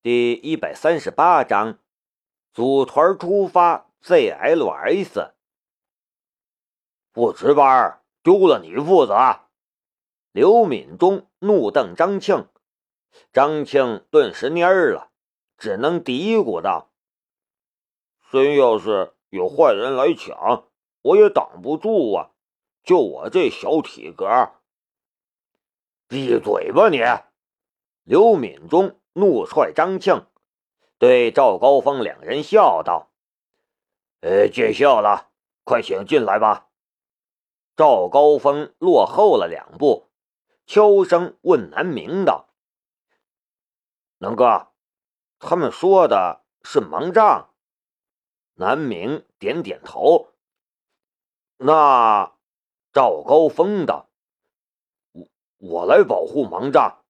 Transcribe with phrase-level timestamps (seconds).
[0.00, 1.80] 第一百三十八章，
[2.52, 3.86] 组团出发。
[4.00, 5.32] ZLS，
[7.10, 9.40] 不值班，丢了你负责。
[10.30, 12.46] 刘敏忠怒瞪张庆，
[13.32, 15.10] 张庆顿时蔫了，
[15.58, 16.92] 只能嘀咕道
[18.30, 20.68] ：“真要是有坏人来抢，
[21.02, 22.30] 我也挡不住啊！
[22.84, 24.52] 就我这小体格。”
[26.06, 27.00] 闭嘴吧你！
[28.04, 30.26] 刘敏忠怒踹张庆，
[30.96, 33.10] 对赵高峰两人笑道
[34.22, 35.32] ：“呃，见笑了，
[35.64, 36.68] 快请进来吧。”
[37.74, 40.08] 赵高峰落后了两步，
[40.66, 42.48] 悄声问南明道
[44.18, 44.68] ：“南哥，
[45.40, 47.52] 他们说的是盲杖？”
[48.54, 50.28] 南明点点头。
[51.56, 52.36] 那
[52.92, 54.08] 赵高峰道
[55.10, 55.26] ：“我
[55.58, 57.02] 我来保护盲杖。”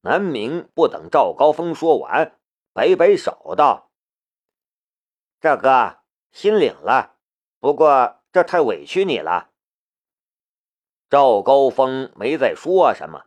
[0.00, 2.38] 南明不等赵高峰说完，
[2.72, 3.90] 摆摆手道
[5.40, 5.98] ：“赵哥，
[6.30, 7.16] 心领了。
[7.58, 9.50] 不过这太委屈你了。”
[11.10, 13.24] 赵高峰没再说什么。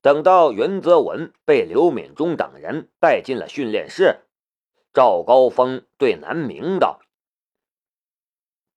[0.00, 4.20] 等到袁泽文被刘敏忠等人带进了训练室，
[4.92, 7.00] 赵高峰对南明道：“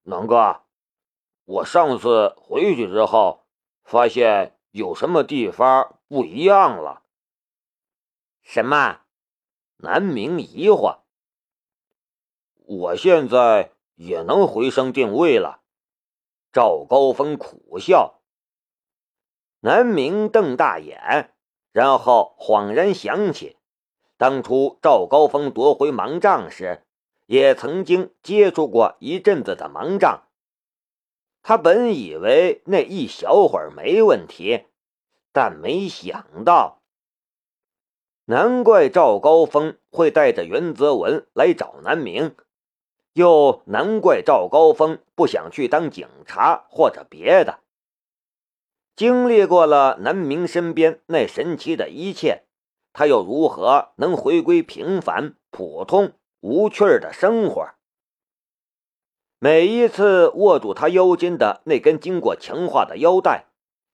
[0.04, 0.64] 南哥，
[1.46, 3.46] 我上次回去之后，
[3.84, 7.04] 发现有什么地方不一样了。”
[8.42, 9.02] 什么？
[9.78, 11.00] 南明疑惑。
[12.56, 15.62] 我现在也能回声定位了。
[16.52, 18.22] 赵高峰苦笑。
[19.62, 21.34] 南明瞪大眼，
[21.72, 23.58] 然后恍然想起，
[24.18, 26.84] 当初赵高峰夺回盲杖时，
[27.26, 30.28] 也曾经接触过一阵子的盲杖。
[31.42, 34.66] 他本以为那一小会儿没问题，
[35.32, 36.79] 但没想到。
[38.30, 42.36] 难怪赵高峰会带着袁泽文来找南明，
[43.14, 47.62] 又难怪赵高峰不想去当警察或者别的。
[48.96, 52.44] 经历过了南明身边那神奇的一切，
[52.94, 57.68] 他又如何能回归平凡、普通、无趣的生活？
[59.40, 63.49] 每一次握住他腰间的那根经过强化的腰带。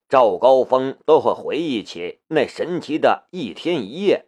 [0.08, 4.28] 赵高峰都会回忆起那神奇的一天一夜，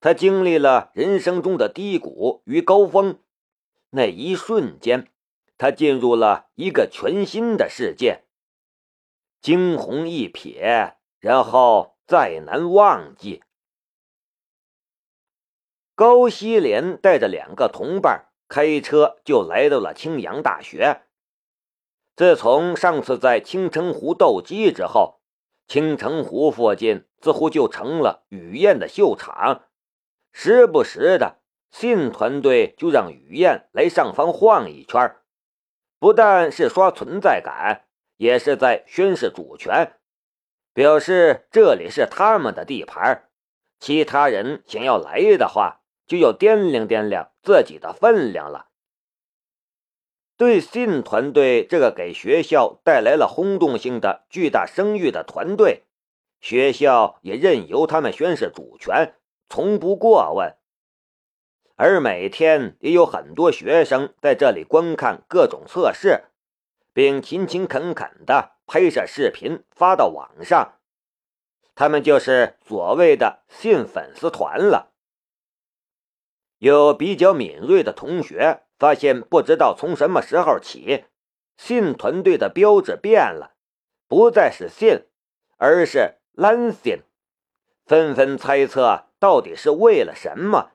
[0.00, 3.18] 他经历了人生中的低谷与高峰，
[3.90, 5.10] 那一瞬间，
[5.56, 8.24] 他进入了一个全新的世界，
[9.40, 13.42] 惊鸿一瞥，然后再难忘记。
[15.94, 21.03] 高希莲带着两个同伴开车就来到了青阳大学。
[22.16, 25.20] 自从上次在青城湖斗鸡之后，
[25.66, 29.62] 青城湖附近似乎就成了雨燕的秀场，
[30.32, 31.38] 时不时的，
[31.70, 35.16] 信团队就让雨燕来上方晃一圈，
[35.98, 37.86] 不但是刷存在感，
[38.16, 39.94] 也是在宣示主权，
[40.72, 43.28] 表示这里是他们的地盘，
[43.80, 48.68] 其他人想要来的话，就要掂量掂量自己的分量了。
[50.44, 55.84] 对信团队这个给学校带来了轰动性的巨大声誉的团队，
[56.38, 59.14] 学校也任由他们宣示主权，
[59.48, 60.54] 从不过问。
[61.76, 66.24] 而每天也有很多学生在这里观看各种测试，
[66.92, 70.74] 并勤勤恳恳地拍摄视频发到网上。
[71.74, 74.92] 他们就是所谓的信粉丝团了。
[76.58, 78.63] 有比较敏锐的同学。
[78.78, 81.04] 发现不知道从什么时候起，
[81.56, 83.54] 信团队的标志变了，
[84.08, 85.06] 不再是信，
[85.56, 87.02] 而是蓝信，
[87.86, 90.72] 纷纷猜测到底是为了什么。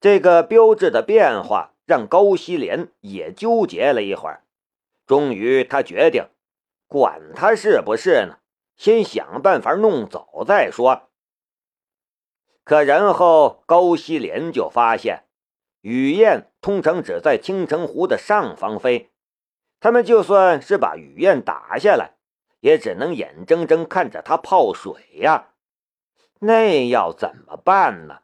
[0.00, 4.44] 这个标志的变化让高希莲也纠结了一会儿，
[5.06, 6.28] 终于他决定，
[6.88, 8.38] 管他是不是呢，
[8.76, 11.08] 先想办法弄走再说。
[12.64, 15.24] 可然后高希莲就发现。
[15.82, 19.10] 雨燕通常只在青城湖的上方飞，
[19.80, 22.16] 他们就算是把雨燕打下来，
[22.60, 25.54] 也只能眼睁睁看着它泡水呀，
[26.38, 28.20] 那要怎么办呢？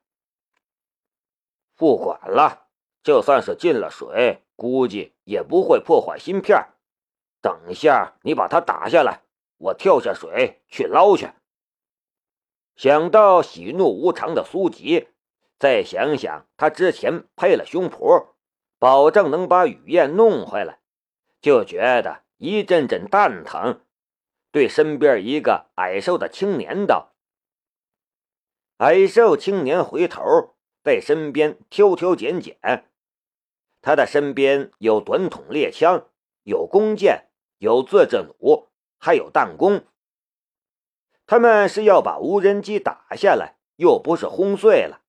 [1.74, 2.68] 不管了，
[3.02, 6.64] 就算是进了水，估计也不会破坏芯片。
[7.40, 9.22] 等一下，你把它打下来，
[9.58, 11.28] 我跳下水去捞去。
[12.76, 15.08] 想到喜怒无常的苏吉。
[15.58, 18.28] 再想想，他之前配了胸脯，
[18.78, 20.78] 保证能把雨燕弄回来，
[21.40, 23.80] 就觉得一阵阵蛋疼。
[24.50, 27.12] 对身边一个矮瘦的青年道
[28.78, 32.56] ：“矮瘦青年回头在身边挑挑拣拣，
[33.82, 36.06] 他的身边有短筒猎枪，
[36.44, 37.28] 有弓箭，
[37.58, 38.68] 有自制弩，
[38.98, 39.84] 还有弹弓。
[41.26, 45.02] 他们是要把无人机打下来，又不是轰碎了，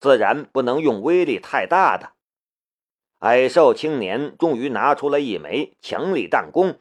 [0.00, 2.14] 自然不能用威力太大的。
[3.18, 6.80] 矮瘦青年终于拿出了一枚强力弹弓，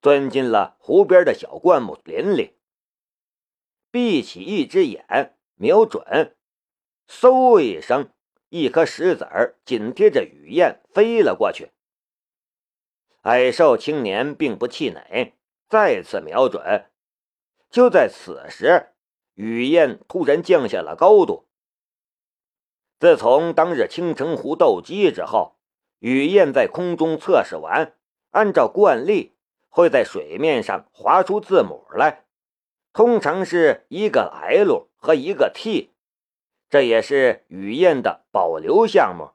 [0.00, 2.56] 钻进了湖边的小灌木林里，
[3.90, 5.36] 闭起一只眼。
[5.56, 6.34] 瞄准，
[7.08, 8.10] 嗖一声，
[8.48, 11.70] 一颗石子儿紧贴着雨燕飞了过去。
[13.22, 15.34] 矮瘦青年并不气馁，
[15.68, 16.90] 再次瞄准。
[17.70, 18.94] 就在此时，
[19.34, 21.46] 雨燕突然降下了高度。
[23.04, 25.56] 自从当日青城湖斗鸡之后，
[25.98, 27.92] 雨燕在空中测试完，
[28.30, 29.36] 按照惯例
[29.68, 32.24] 会在水面上划出字母来，
[32.94, 34.88] 通常是一个 L。
[34.96, 35.92] 和一个 T，
[36.70, 39.32] 这也是雨燕的保留项目。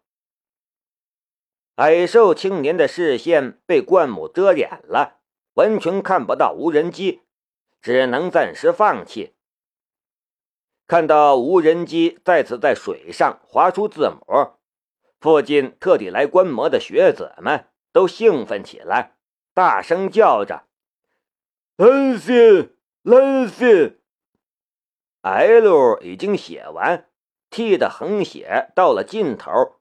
[1.76, 5.20] 矮瘦青年的视线被灌木遮掩了，
[5.54, 7.22] 完全看不到无人机，
[7.84, 9.36] 只能暂时放弃。
[10.90, 14.54] 看到无人机再次在水上划出字母，
[15.20, 19.16] 附近特地来观摩的学子们都兴奋起来，
[19.54, 20.64] 大声叫着
[21.78, 24.00] ：“蓝心，蓝心！”
[25.22, 27.08] L 已经写完
[27.52, 29.76] ，T 的横写到了尽头，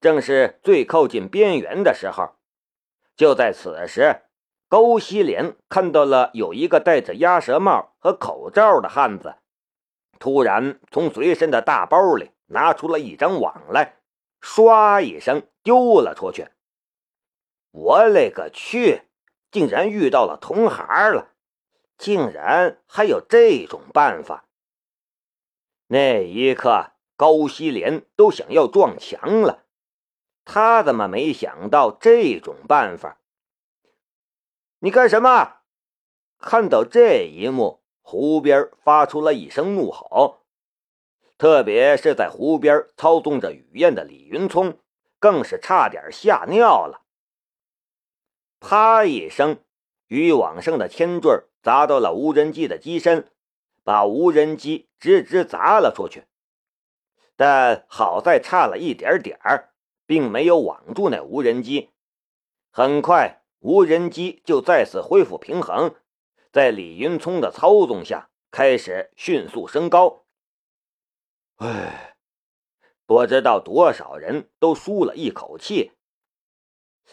[0.00, 2.32] 正是最靠近边缘的时候。
[3.16, 4.22] 就在此时，
[4.68, 9.36] 高希莲看到了有一个戴着鸭舌帽和口罩的汉子，
[10.18, 13.96] 突然从随身的大包里拿出了一张网来，
[14.40, 16.48] 唰一声丢了出去。
[17.70, 19.02] 我勒个去！
[19.50, 21.32] 竟然遇到了同行了，
[21.96, 24.44] 竟然还有这种办法！
[25.86, 29.64] 那一刻，高希莲都想要撞墙了。
[30.44, 33.20] 他怎么没想到这种办法？
[34.80, 35.60] 你干什么？
[36.38, 37.77] 看到这一幕，
[38.10, 40.46] 湖边发出了一声怒吼。
[41.36, 44.78] 特别是在湖边操纵着雨燕的李云聪，
[45.18, 47.02] 更是差点吓尿了。
[48.60, 49.58] 啪一声，
[50.06, 51.30] 渔网上的铅坠
[51.62, 53.30] 砸到了无人机的机身。
[53.84, 56.24] 把无人机直直砸了出去，
[57.36, 59.74] 但好在差了一点点儿，
[60.06, 61.90] 并没有网住那无人机。
[62.70, 65.94] 很快，无人机就再次恢复平衡，
[66.50, 70.24] 在李云聪的操纵下开始迅速升高。
[71.56, 72.16] 唉，
[73.06, 75.92] 不知道多少人都舒了一口气。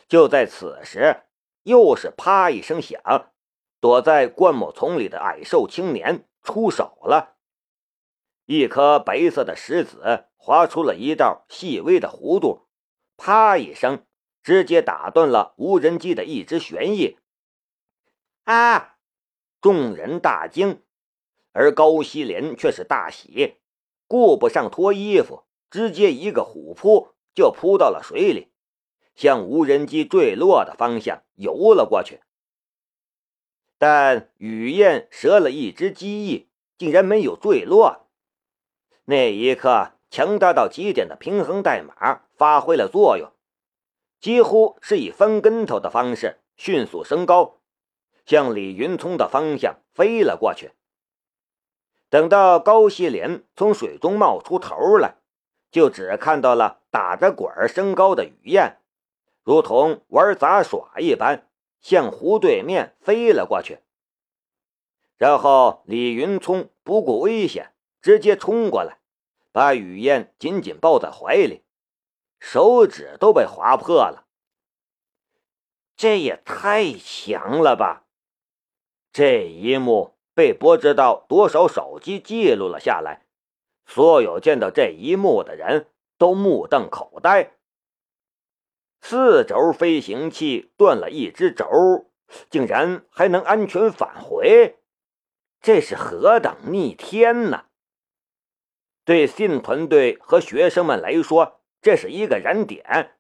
[0.08, 1.24] 就在此时，
[1.64, 3.02] 又是啪一声响，
[3.80, 6.28] 躲在灌木丛里的矮瘦青年。
[6.48, 7.38] 出手了，
[8.46, 12.68] 一颗白色的石子划出了一道细微的弧度，
[13.18, 14.06] 啪一声，
[14.44, 17.18] 直接打断了无人机的一只旋翼。
[18.44, 18.95] 啊！
[19.66, 20.84] 众人大惊，
[21.52, 23.56] 而高希莲却是大喜，
[24.08, 28.52] 顾不上脱衣服，直接一个虎扑就扑到了水里，
[29.16, 32.22] 向无人机坠落的方向游了过去。
[33.80, 36.48] 但雨燕折了一只机翼，
[36.78, 38.08] 竟然没有坠落。
[39.06, 43.32] 那一刻，强大到极点的平衡代码发挥了作用，
[44.20, 47.58] 几乎是以翻跟头的方式迅速升高，
[48.26, 50.72] 向李云聪的方向飞了过去。
[52.10, 55.18] 等到高希莲从水中冒出头来，
[55.72, 58.78] 就只看到了打着滚儿升高的雨燕，
[59.44, 61.48] 如同玩杂耍一般。
[61.82, 63.78] 向湖对面飞了过去，
[65.18, 68.98] 然后李云聪不顾危险，直接冲过来，
[69.52, 71.64] 把雨燕紧紧抱在怀里，
[72.40, 74.26] 手指都被划破了。
[75.96, 78.05] 这也太强了吧！
[79.16, 83.26] 这一幕被不知道多少手机记录了下来，
[83.86, 87.54] 所有见到这一幕的人都目瞪口呆。
[89.00, 92.12] 四轴飞行器断了一只轴，
[92.50, 94.80] 竟然还能安全返回，
[95.62, 97.68] 这是何等逆天呐！
[99.06, 103.16] 对信团队和学生们来说，这是一个燃点。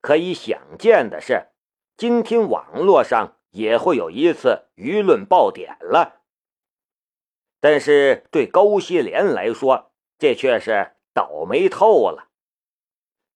[0.00, 1.50] 可以想见的是，
[1.96, 6.20] 今天网络上也会有一次舆论爆点了。
[7.60, 12.28] 但是对高希濂来说，这却是倒霉透了。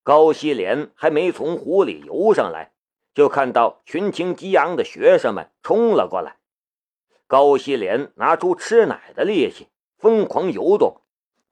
[0.02, 2.72] 高希濂还没从湖里游上来，
[3.14, 6.36] 就看到群情激昂的学生们冲了过来。
[7.26, 11.00] 高希莲拿出吃奶的力气，疯狂游动，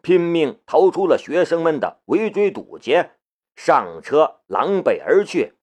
[0.03, 3.13] 拼命逃出了学生们的围追堵截，
[3.57, 5.55] 上车狼狈而去。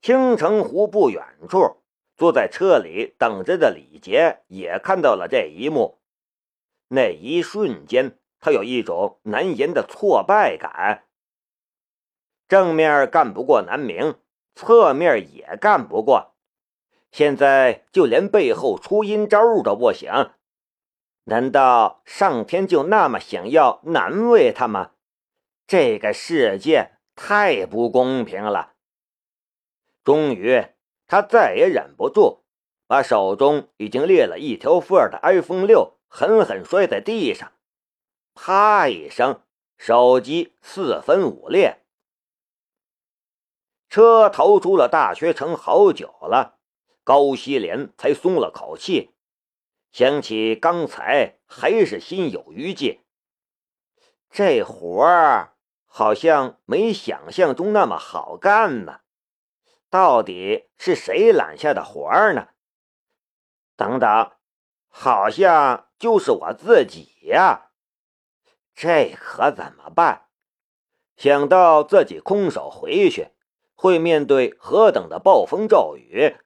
[0.00, 1.82] 青城湖不远处，
[2.16, 5.98] 坐在车里等着的李杰也看到了这一幕。
[6.88, 11.04] 那一瞬间，他有一种难言的挫败感。
[12.46, 14.14] 正面干不过南明，
[14.54, 16.34] 侧面也干不过，
[17.10, 20.30] 现在就连背后出阴招都不行。
[21.24, 24.92] 难道上天就那么想要难为他吗？
[25.66, 28.76] 这个世界太不公平了。
[30.08, 30.64] 终于，
[31.06, 32.42] 他再也忍不住，
[32.86, 37.52] 把手中已经裂了一条缝的 iPhone 六狠狠摔在地上，
[38.32, 39.42] 啪一声，
[39.76, 41.82] 手机四分五裂。
[43.90, 46.56] 车逃出了大学城好久了，
[47.04, 49.10] 高希莲才松了口气。
[49.92, 53.02] 想起刚才，还是心有余悸。
[54.30, 55.52] 这活儿
[55.84, 59.00] 好像没想象中那么好干呢。
[59.90, 62.48] 到底是谁揽下的活儿呢？
[63.76, 64.32] 等等，
[64.88, 67.70] 好像就是我自己呀。
[68.74, 70.28] 这可怎么办？
[71.16, 73.30] 想到自己空手回去，
[73.74, 76.36] 会面对何等的暴风骤雨，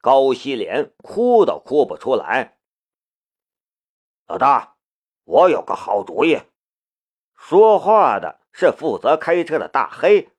[0.00, 2.58] 高希莲哭都哭不出来。
[4.26, 4.76] 老大，
[5.24, 6.42] 我有个好主意。
[7.34, 10.30] 说话的是负责开车的大黑。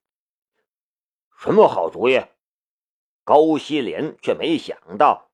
[1.36, 2.24] 什么好主意？
[3.24, 5.30] 高希莲却没想到，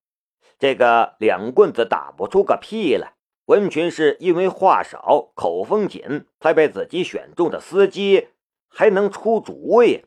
[0.58, 3.14] 这个两棍子打不出个屁来，
[3.46, 8.28] 完全是因为话少、口风紧才被自己选中的司机，
[8.68, 10.04] 还能出主意。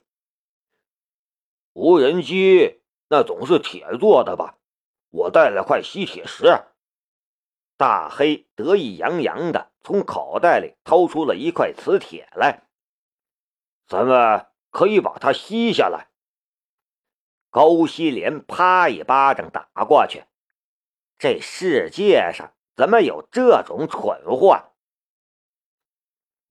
[1.74, 4.58] 无人机那总是铁做的吧？
[5.10, 6.64] 我带了块吸铁石。
[7.76, 12.64] 大黑得意洋洋的从口袋里掏出了一块磁铁来，
[13.88, 16.13] 咱们可以把它吸下来。
[17.54, 20.24] 高希莲啪一巴掌打过去，
[21.20, 24.72] 这世界上怎么有这种蠢货？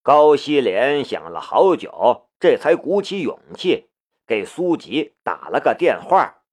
[0.01, 3.91] 高希莲想了好久，这才鼓起勇气
[4.29, 6.45] 给苏吉打了个电话。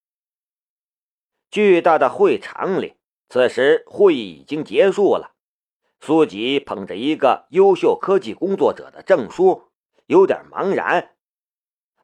[1.51, 2.95] 巨大的会场里。
[3.29, 5.35] 此时会议已经结束了，
[5.99, 9.69] 苏吉捧着一个优秀科技工作者的证书，
[10.07, 11.15] 有点茫然。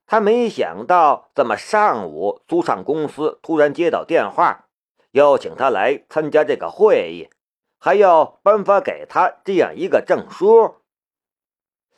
[0.05, 4.67] 他没想到，怎么上午租上公司突然接到电话，
[5.11, 7.29] 邀请他来参加这个会议，
[7.79, 10.75] 还要颁发给他这样一个证书。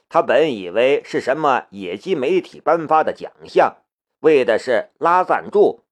[0.09, 3.77] 他本以为是什么野鸡媒体颁发的奖项，
[4.21, 5.83] 为的是拉赞助，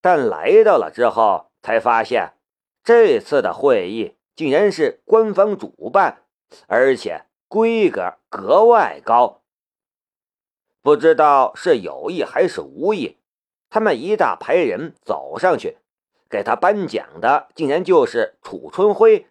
[0.00, 1.50] 但来到了之后。
[1.64, 2.34] 才发现，
[2.82, 6.24] 这次的会议竟然是官方主办，
[6.66, 9.40] 而且规格格外高。
[10.84, 13.16] 不知道是有意还是无意，
[13.70, 15.78] 他们一大排人走上去，
[16.28, 19.26] 给他颁奖的竟然就是楚春辉。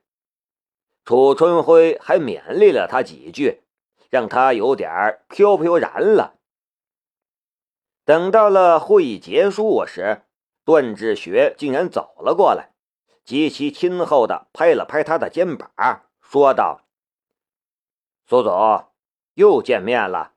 [1.06, 3.62] 楚春辉还勉励了他几句，
[4.10, 6.40] 让他有点飘飘然了。
[8.04, 10.24] 等到了会议结束时。
[10.66, 12.72] 段志学竟然走了过来，
[13.24, 15.70] 极其亲厚的拍了拍他的肩膀，
[16.22, 16.88] 说道
[18.26, 18.88] ：“苏总，
[19.34, 20.33] 又见面了。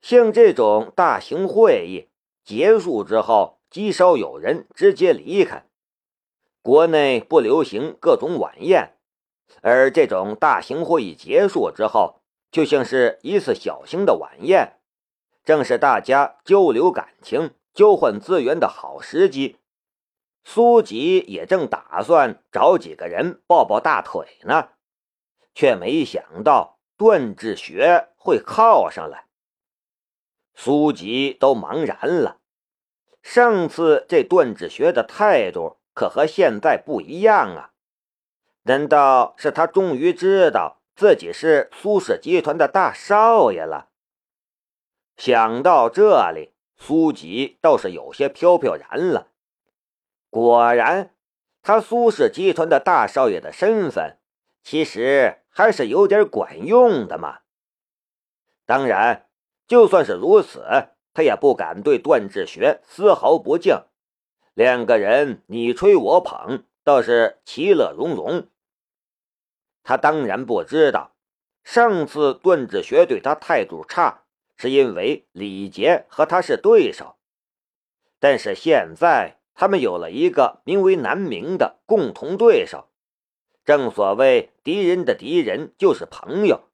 [0.00, 2.08] 像这种大型会议
[2.44, 5.64] 结束之后，极少有人直接离开。
[6.62, 8.96] 国内不流行各种晚宴，
[9.62, 14.78] 而这种大型会议结束之后，就像是一次小型的晚宴，
[15.44, 19.58] 正是大家交流感情。”交换资源的好时机，
[20.42, 24.70] 苏吉也正打算找几个人抱抱大腿呢，
[25.54, 29.27] 却没想到段志学会靠上来。
[30.60, 32.38] 苏吉都茫然了，
[33.22, 37.70] 上次这段志学的态度可和现在不一样啊！
[38.64, 43.90] 难道是他终于知道自己是苏氏集团的大少爷了？
[45.16, 46.52] 想到这里。
[46.76, 49.28] 苏吉倒是有些飘飘然了。
[50.28, 51.14] 果然，
[51.62, 54.18] 他苏氏集团的大少爷的身份，
[54.64, 57.42] 其实还是有点管用的嘛。
[58.66, 59.27] 当然，
[59.68, 60.64] 就算是如此，
[61.14, 63.82] 他也不敢对段志学丝毫不敬。
[64.54, 68.48] 两个人你吹我捧，倒是其乐融融。
[69.84, 71.12] 他当然不知道，
[71.62, 74.24] 上次段志学对他态度差。
[74.60, 77.14] 是因为李杰和他是对手，
[78.18, 82.88] 但是现在他们有了一个名为南明的共同对手，
[83.64, 86.67] 正所谓敌人的敌人就是朋友，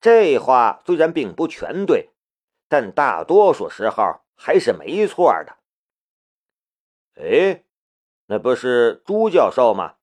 [0.00, 2.10] 这话虽然并不全对，
[2.68, 5.56] 但大多数时候还是没错的。
[7.22, 7.64] 哎，
[8.26, 9.96] 那不是朱教授吗？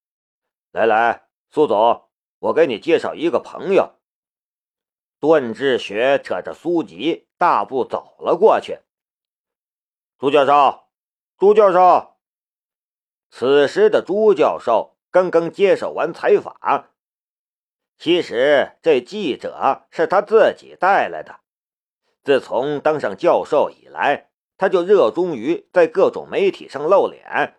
[0.71, 3.95] 来来，苏总，我给你介绍一个朋友。
[5.19, 8.81] 段志学扯着苏吉大步走了过去。
[10.19, 10.87] 朱教授，
[11.37, 12.17] 朱教授。
[13.31, 14.95] 此时的朱教授。
[15.09, 16.91] 刚刚接受完采访，
[17.97, 21.39] 其实这记者是他自己带来的。
[22.23, 27.55] 自从当上教授以来，他就热衷于在各种媒体上露脸，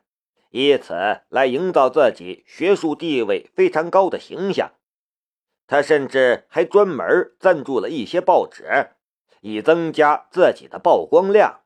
[0.50, 0.94] 以此
[1.28, 4.72] 来营造自己学术地位非常高的形象。
[5.66, 8.90] 他甚至还专门赞助了一些报纸，
[9.40, 11.60] 以增加自己的曝光量。